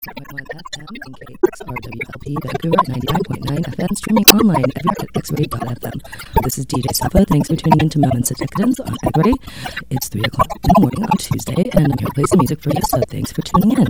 [0.00, 0.16] RWLP
[2.42, 6.42] Vancouver 99.9 FM, streaming online at xray.fm.
[6.42, 7.26] This is DJ Sappa.
[7.26, 9.34] Thanks for tuning in to Moments of Decadence on Equity.
[9.90, 12.62] It's 3 o'clock in the morning on Tuesday, and I'm here to play some music
[12.62, 13.86] for you, so thanks for tuning in.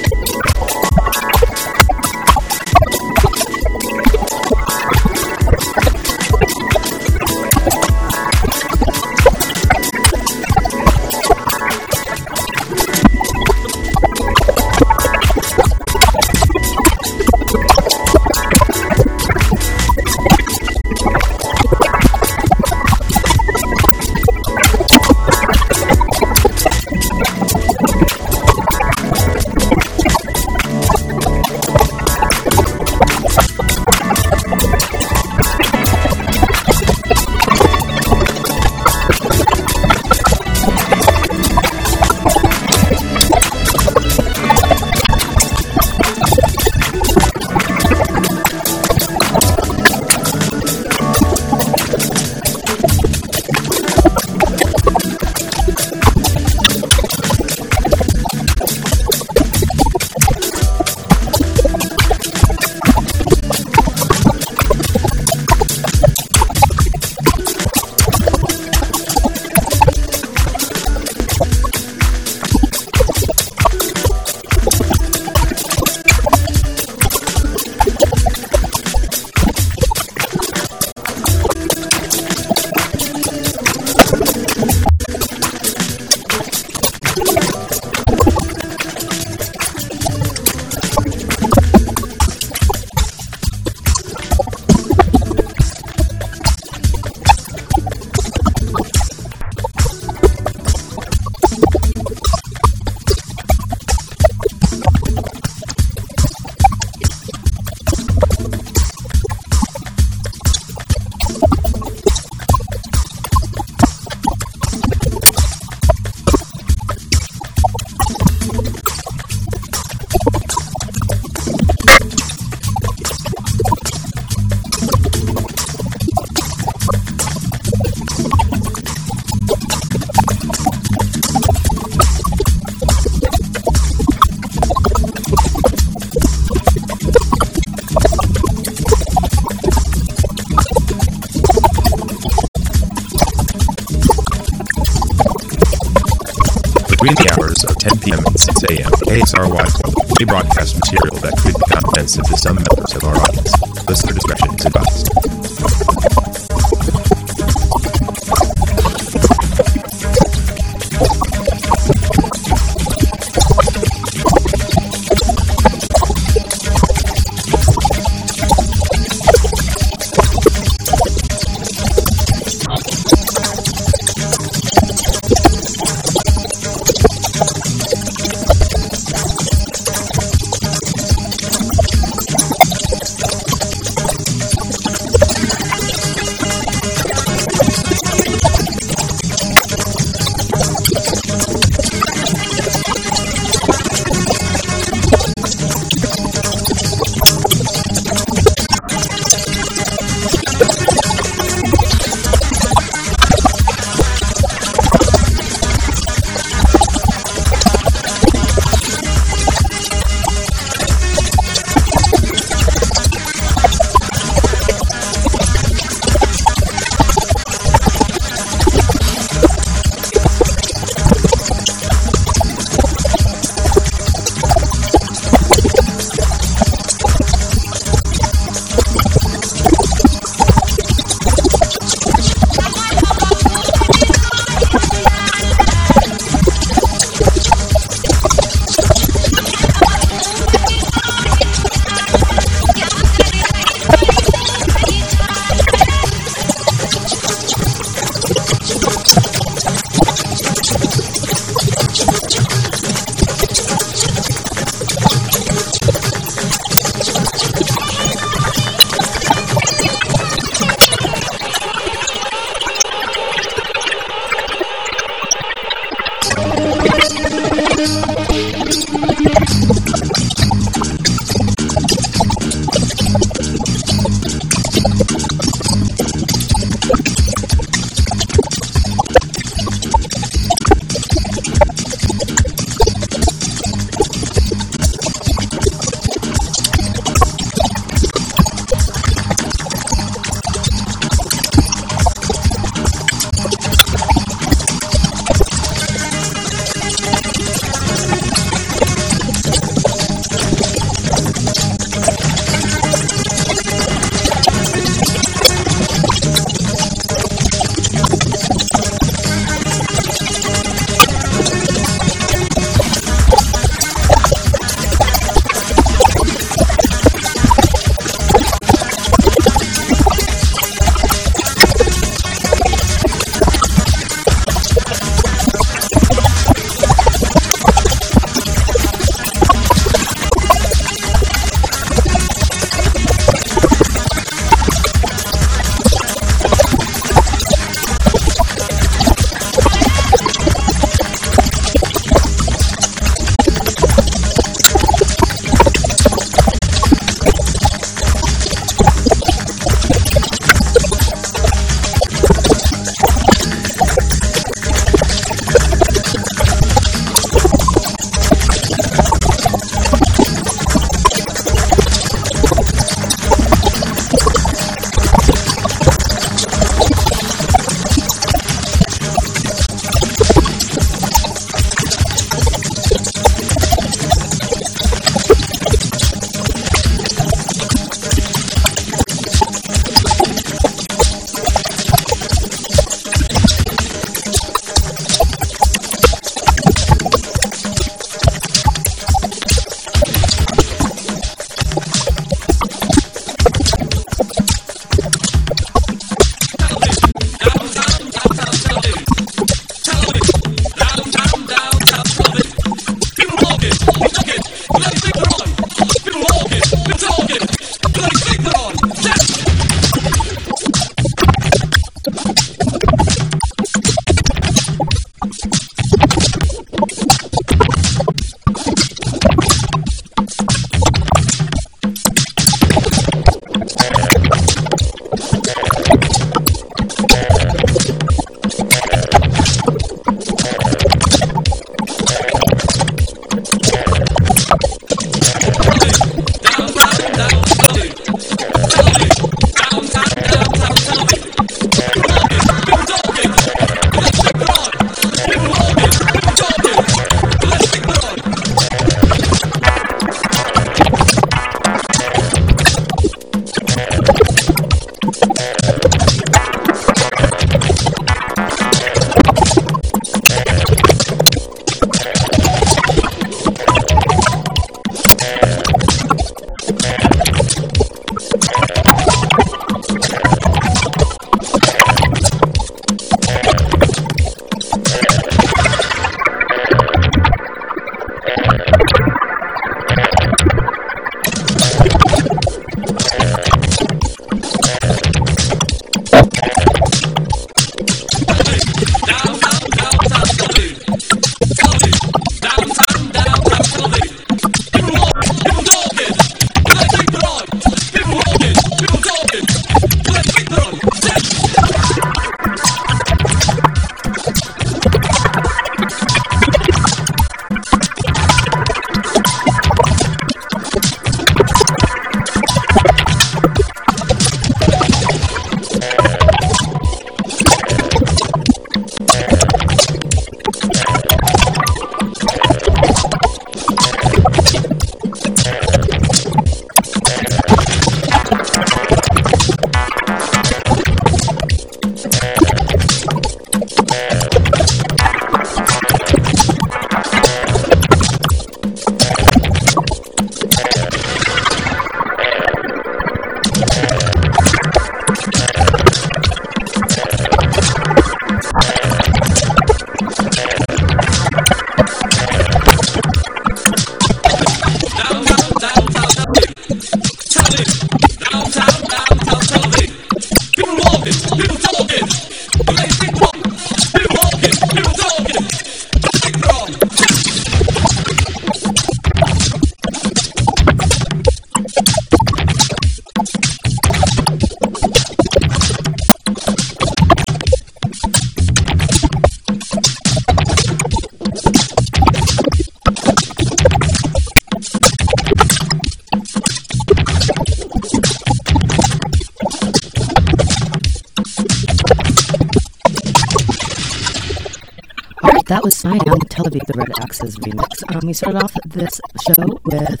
[597.18, 597.94] The remix.
[597.94, 600.00] Um, we started off this show with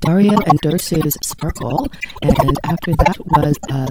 [0.00, 1.86] Dario and Dursu's Sparkle,
[2.22, 3.86] and after that was uh,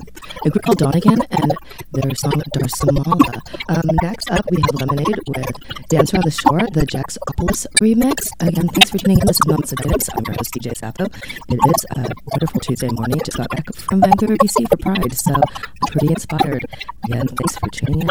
[0.45, 1.53] a group called Donegan and
[1.93, 3.39] their song Darsamala.
[3.69, 8.27] Um, next up, we have Lemonade with Dance Around the Shore, the Jaxopolis remix.
[8.39, 9.27] Again, thanks for tuning in.
[9.27, 9.79] This is Moments of.
[9.81, 11.05] I'm your host, DJ Sappho.
[11.05, 13.21] It is a wonderful Tuesday morning.
[13.25, 16.65] Just got back from Vancouver, BC for Pride, so I'm pretty inspired.
[17.05, 18.09] Again, thanks for tuning in.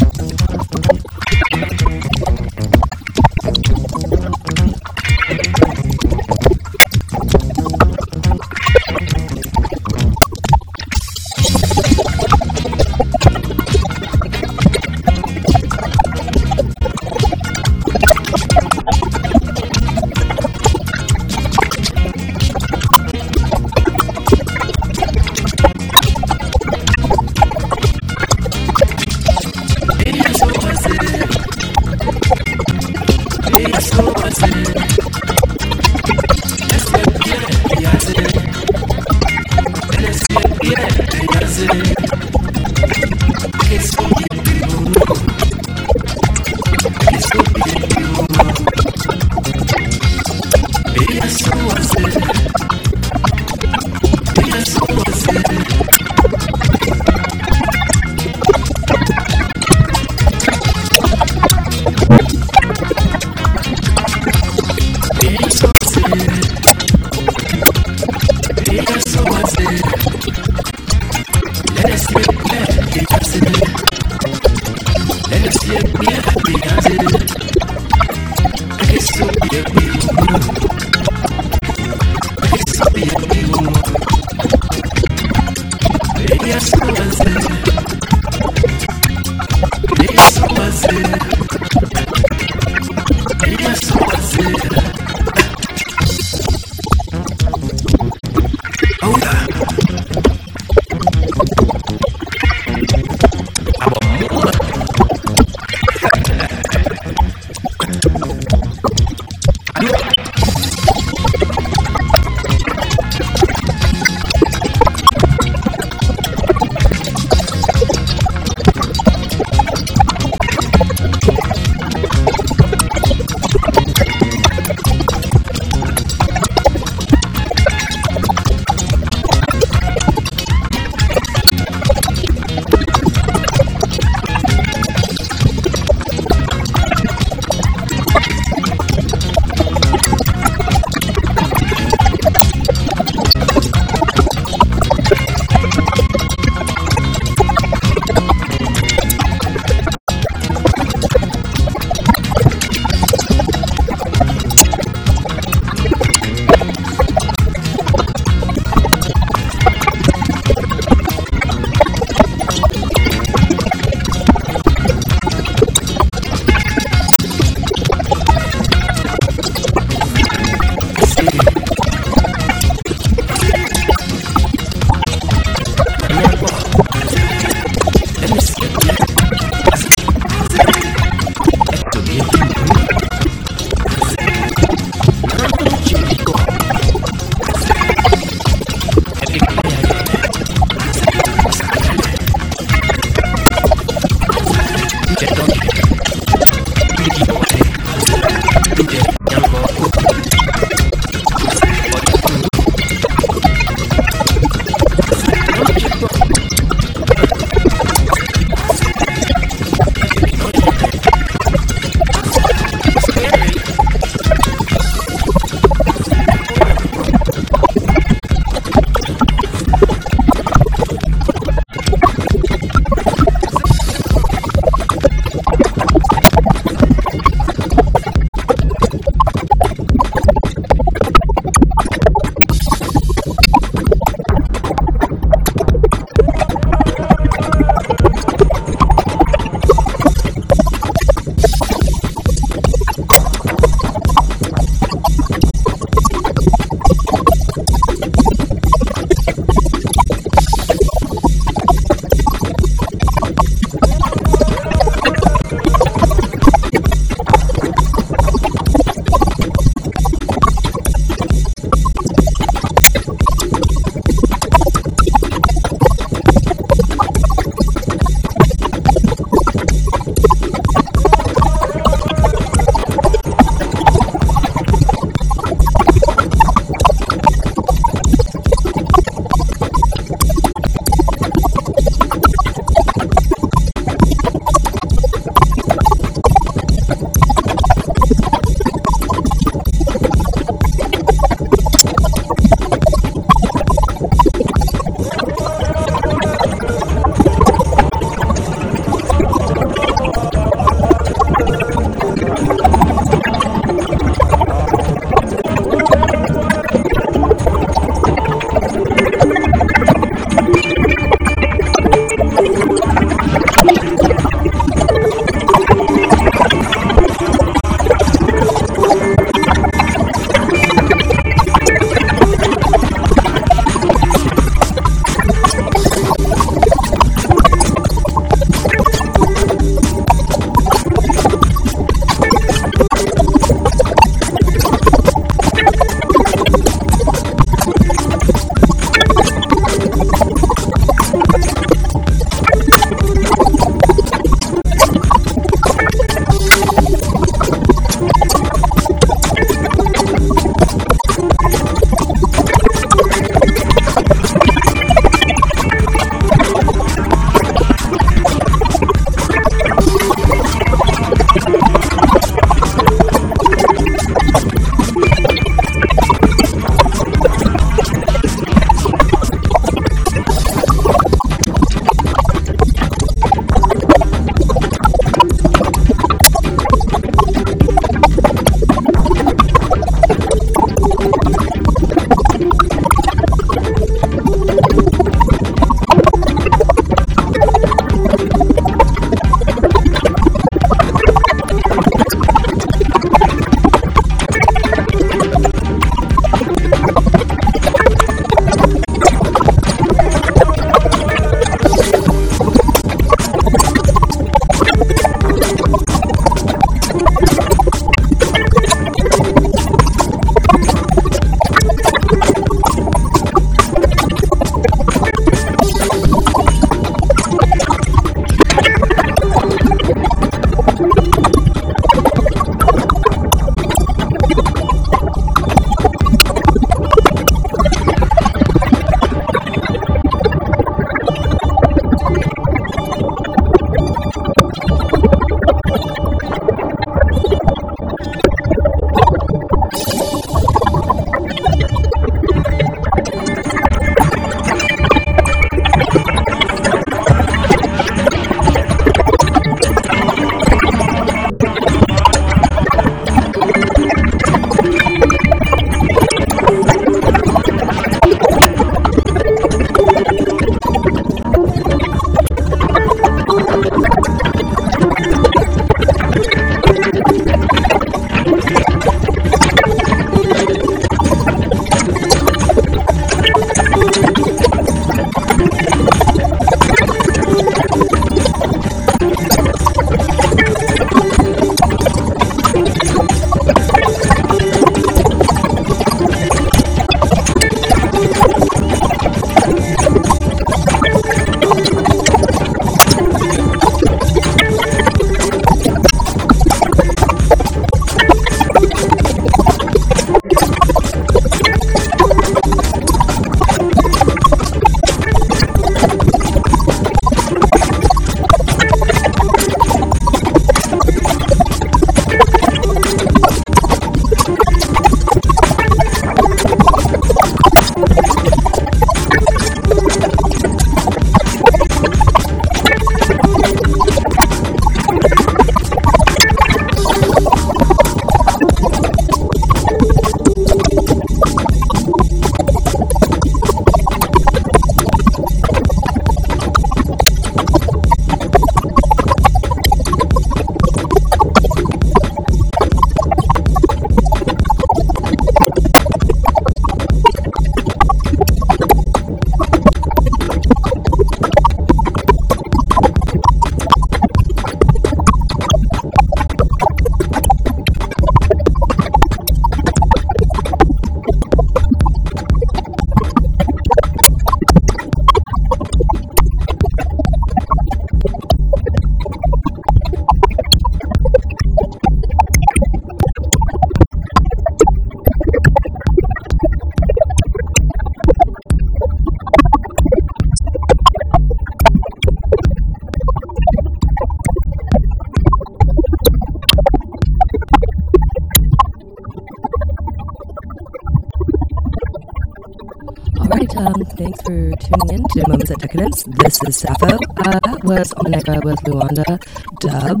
[595.68, 596.04] Decadence.
[596.04, 596.96] This is Sappho.
[596.96, 599.20] Uh, that was Omega with Luanda
[599.60, 600.00] Dub.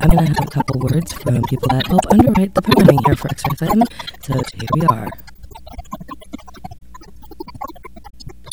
[0.00, 3.28] I'm gonna have a couple words from people that help underwrite the programming here for
[3.28, 3.84] XFM.
[4.22, 5.08] So here we are.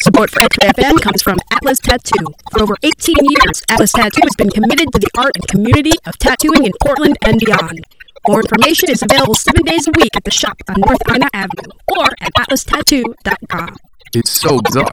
[0.01, 2.27] Support for XFM comes from Atlas Tattoo.
[2.51, 6.19] For over 18 years, Atlas Tattoo has been committed to the art and community of
[6.19, 7.85] tattooing in Portland and beyond.
[8.27, 11.71] More information is available seven days a week at the shop on North Albina Avenue
[11.87, 13.77] or at atlastattoo.com.
[14.13, 14.91] It's so bizarre.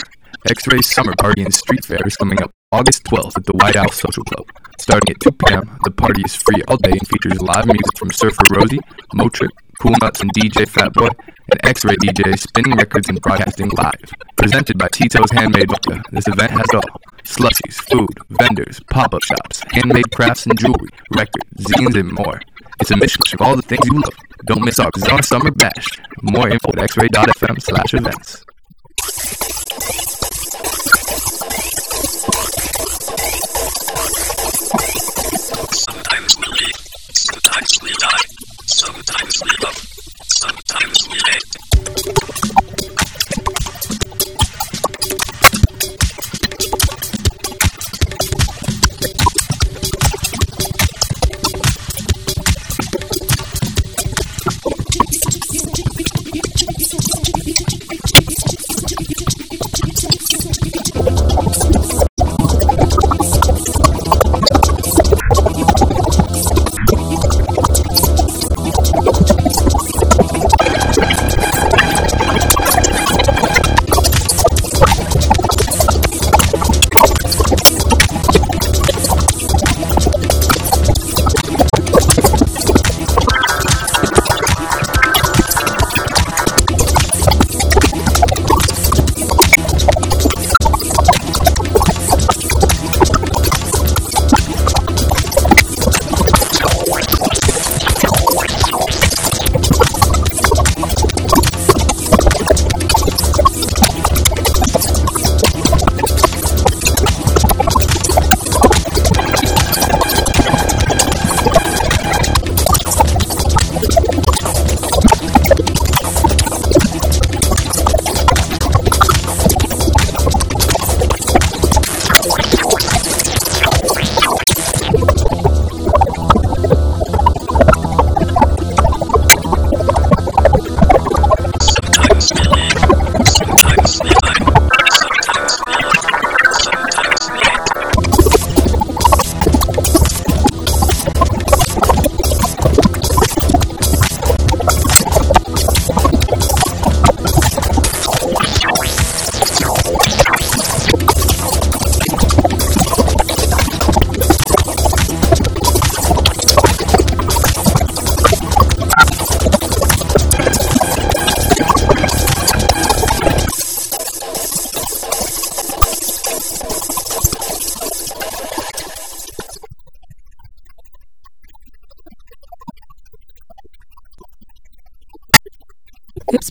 [0.67, 3.93] X-Ray Summer Party and Street Fair is coming up August 12th at the White Owl
[3.93, 4.45] Social Club.
[4.81, 8.11] Starting at 2 p.m., the party is free all day and features live music from
[8.11, 8.81] Surfer Rosie,
[9.15, 9.51] Motric,
[9.81, 11.09] Cool Nuts and DJ Fatboy,
[11.53, 14.11] and X-Ray DJ spinning records and broadcasting live.
[14.35, 16.83] Presented by Tito's Handmade Vodka, this event has all.
[17.23, 22.41] Slushies, food, vendors, pop-up shops, handmade crafts and jewelry, records, zines, and more.
[22.81, 24.15] It's a mishmash of all the things you love.
[24.47, 25.87] Don't miss our bizarre summer bash.
[26.23, 28.45] More info at xray.fm slash events.
[38.67, 39.46] Sometimes sometimes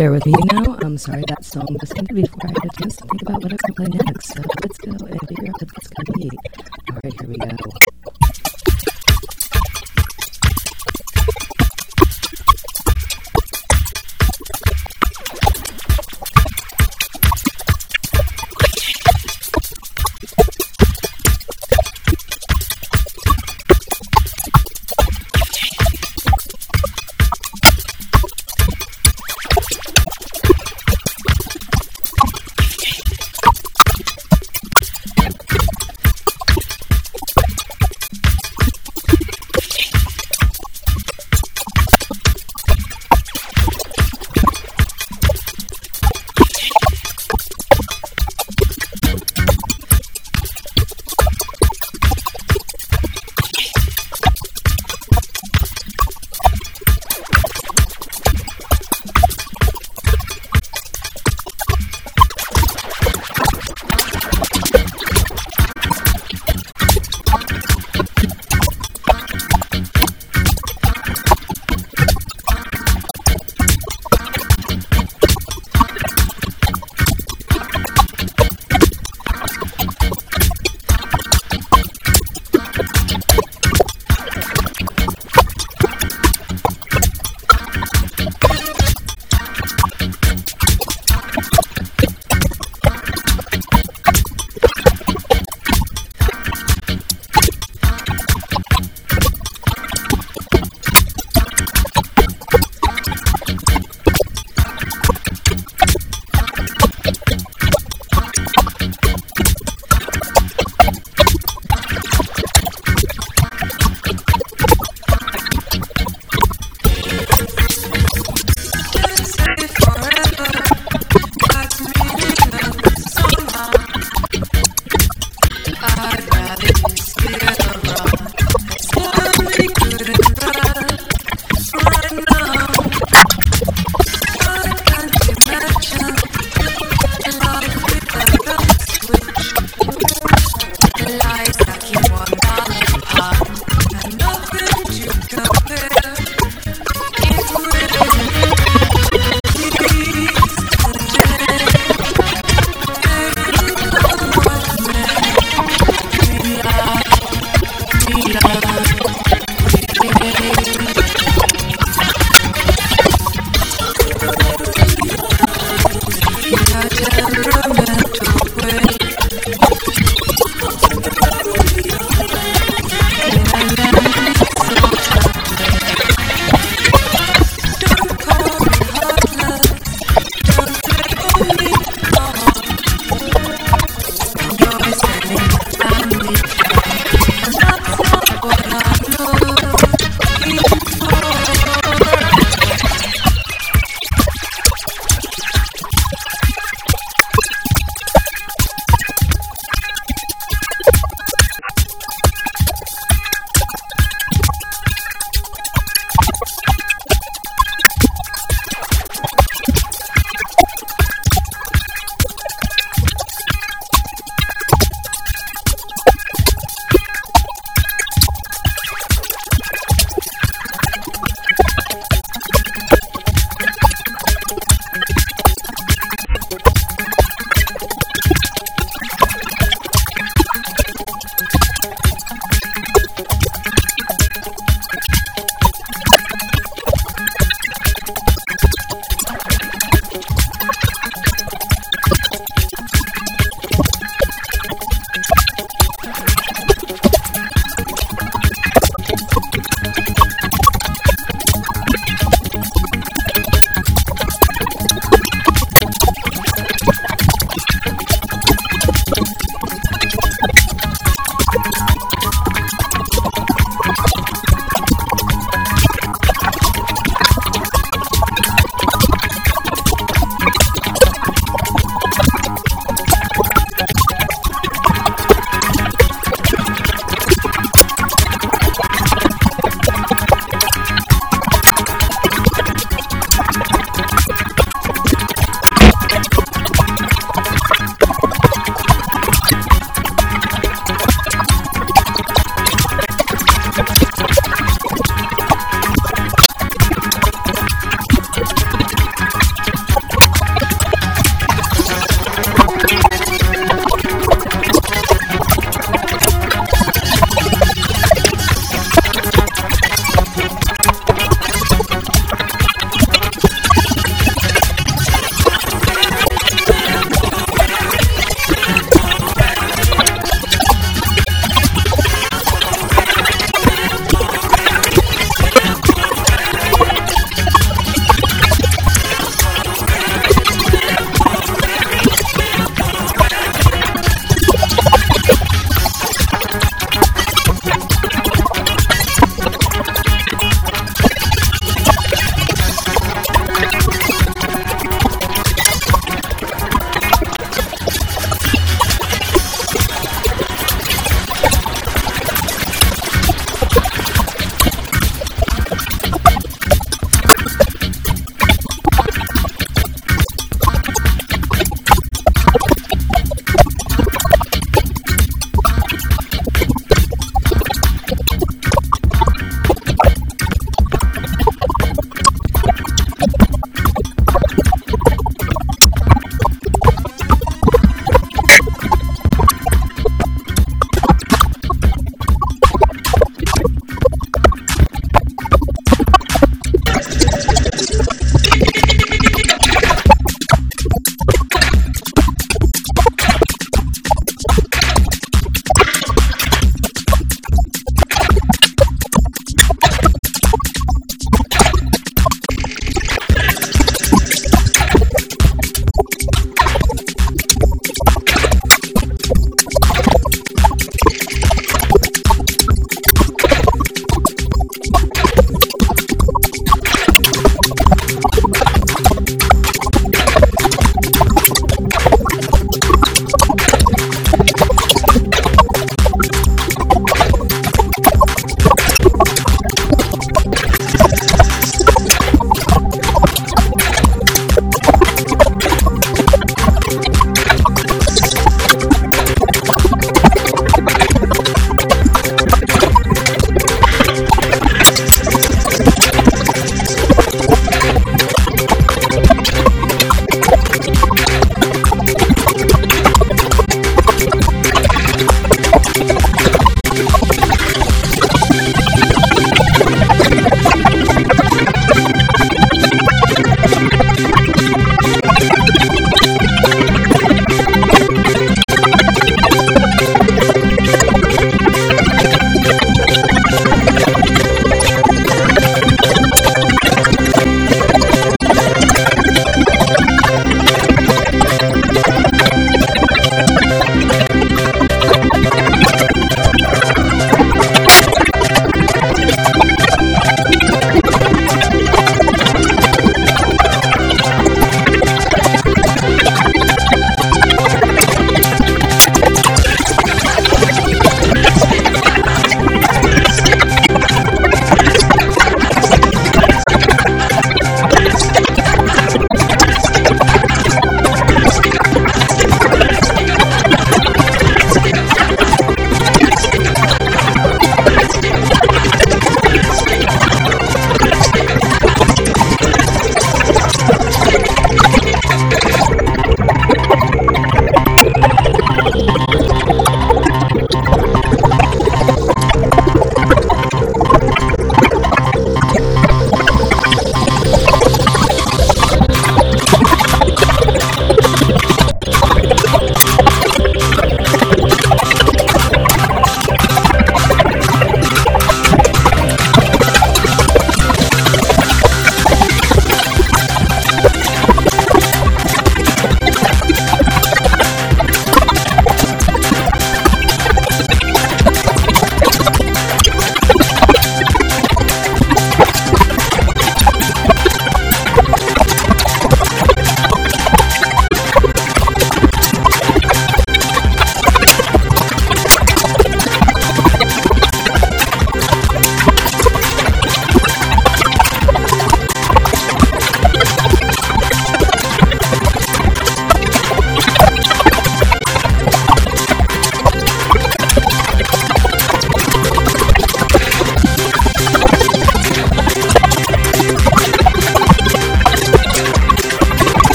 [0.00, 0.78] bear with me now.
[0.80, 2.59] I'm sorry that song was ended before I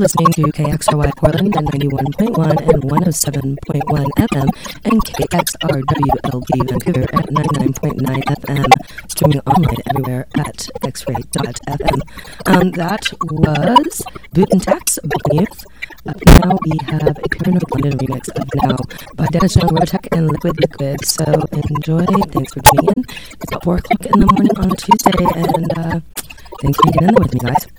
[0.00, 4.48] listening to KXRY Portland and 91.1 and 107.1 FM
[4.84, 8.72] and KXRW-LP Vancouver at 99.9 FM,
[9.10, 12.00] streaming online everywhere at xray.fm.
[12.46, 14.98] Um, that was Boot and Tax,
[15.32, 15.64] Youth.
[16.06, 18.76] Up now we have a of London remix of Now
[19.16, 21.04] by Dennis Young, Rotech, and Liquid Liquid.
[21.04, 22.04] So enjoy.
[22.06, 23.04] Thanks for tuning in.
[23.08, 26.00] It's about 4 o'clock in the morning on Tuesday, and uh,
[26.62, 27.77] thanks for getting in there with me, guys.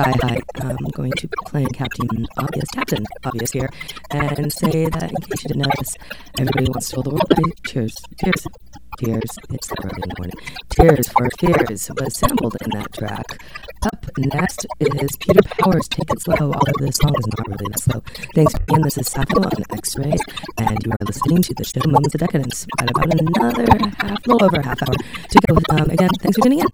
[0.00, 0.40] Sky High.
[0.62, 3.68] I'm going to play Captain Obvious, Captain Obvious here,
[4.10, 5.96] and say that in case you didn't notice,
[6.38, 7.32] everybody wants to rule the world.
[7.36, 8.46] Hey, cheers, cheers,
[8.98, 9.38] tears.
[9.50, 10.38] It's that early in the morning.
[10.70, 13.42] Tears for Fears was sampled in that track.
[13.82, 17.80] Up next is Peter Powers, Take It Slow, although this song is not really that
[17.80, 18.02] slow.
[18.34, 20.16] Thanks again, this is Sappho on X-Ray,
[20.58, 22.66] and you are listening to the show Moments of Decadence.
[22.78, 23.66] Got about another
[23.98, 25.58] half, little over half hour to go.
[25.70, 26.66] Um, again, thanks for tuning in.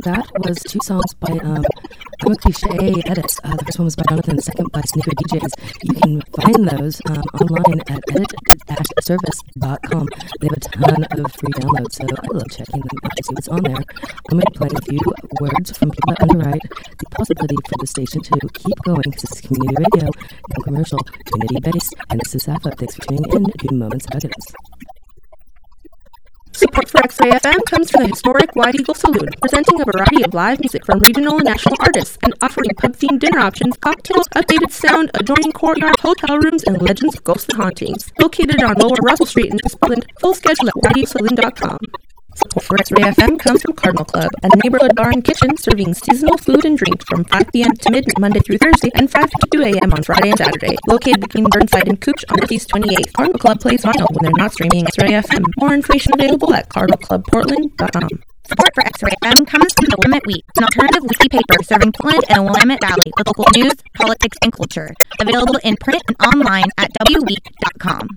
[0.00, 1.62] That was two songs by um,
[2.24, 3.38] I'm a Cliche Edits.
[3.44, 5.52] Uh, the first one was by Jonathan, the second by Sneaker DJs.
[5.82, 10.08] You can find those um, online at edit-service.com.
[10.40, 13.34] They have a ton of free downloads, so I love checking them out to see
[13.34, 13.76] what's on there.
[13.76, 15.00] I'm going to play a few
[15.40, 16.62] words from people that underwrite
[16.96, 20.98] the possibility for the station to keep going because is community radio, no commercial,
[21.28, 22.70] community based, and this is Sappho.
[22.70, 24.46] Thanks for tuning in to Moments of Evidence.
[26.52, 27.30] Support for X-Ray
[27.66, 31.36] comes from the historic White Eagle Saloon, presenting a variety of live music from regional
[31.36, 36.64] and national artists and offering pub-themed dinner options, cocktails, updated sound, adjoining courtyard, hotel rooms,
[36.64, 38.12] and legends of ghosts and hauntings.
[38.20, 39.78] Located on Lower Russell Street in East
[40.20, 41.78] full schedule at whiteeaglesaloon.com.
[42.42, 46.38] Support for X-Ray FM comes from Cardinal Club, a neighborhood bar and kitchen serving seasonal
[46.38, 47.72] food and drink from 5 p.m.
[47.74, 49.92] to midnight Monday through Thursday and 5 to 2 a.m.
[49.92, 50.76] on Friday and Saturday.
[50.88, 54.52] Located between Burnside and Couch on Northeast 28th, Cardinal Club plays vinyl when they're not
[54.52, 55.44] streaming X-Ray FM.
[55.58, 58.08] More information available at cardinalclubportland.com.
[58.48, 62.24] Support for X-Ray FM comes from the Willamette Week, an alternative weekly paper serving Portland
[62.30, 64.94] and Willamette Valley with local news, politics, and culture.
[65.20, 68.08] Available in print and online at wweek.com.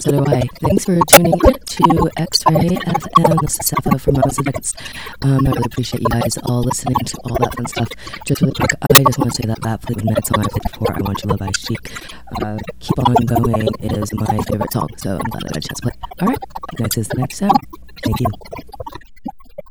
[0.00, 0.42] so do I.
[0.60, 3.40] Thanks for tuning in to X-Ray FM.
[3.40, 4.74] This is Sappho from and Tickets.
[5.22, 7.88] Um, I really appreciate you guys all listening to all that fun stuff.
[8.26, 10.62] Just really quick, I just want to say that that Fleetwood Mac song I played
[10.62, 11.92] before, I Want You to Love by Chic.
[12.42, 13.68] Uh, keep on going.
[13.80, 15.92] It is my favorite song, so I'm glad I got a chance to play.
[16.20, 16.38] All right,
[16.78, 17.65] next is the next you.